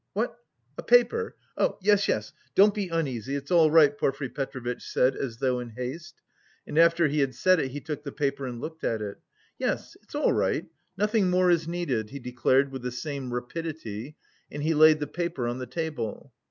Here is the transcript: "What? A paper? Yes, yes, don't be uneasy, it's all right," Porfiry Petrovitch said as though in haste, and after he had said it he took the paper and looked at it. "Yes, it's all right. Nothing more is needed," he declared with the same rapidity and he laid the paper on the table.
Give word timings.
"What? 0.13 0.35
A 0.79 0.81
paper? 0.81 1.35
Yes, 1.79 2.07
yes, 2.07 2.33
don't 2.55 2.73
be 2.73 2.87
uneasy, 2.89 3.35
it's 3.35 3.51
all 3.51 3.69
right," 3.69 3.95
Porfiry 3.95 4.29
Petrovitch 4.31 4.81
said 4.81 5.15
as 5.15 5.37
though 5.37 5.59
in 5.59 5.69
haste, 5.69 6.15
and 6.65 6.79
after 6.79 7.07
he 7.07 7.19
had 7.19 7.35
said 7.35 7.59
it 7.59 7.69
he 7.69 7.79
took 7.81 8.01
the 8.03 8.11
paper 8.11 8.47
and 8.47 8.59
looked 8.59 8.83
at 8.83 8.99
it. 9.03 9.19
"Yes, 9.59 9.95
it's 10.01 10.15
all 10.15 10.33
right. 10.33 10.65
Nothing 10.97 11.29
more 11.29 11.51
is 11.51 11.67
needed," 11.67 12.09
he 12.09 12.17
declared 12.19 12.71
with 12.71 12.81
the 12.81 12.89
same 12.89 13.31
rapidity 13.31 14.15
and 14.49 14.63
he 14.63 14.73
laid 14.73 14.99
the 14.99 15.05
paper 15.05 15.45
on 15.47 15.59
the 15.59 15.67
table. 15.67 16.33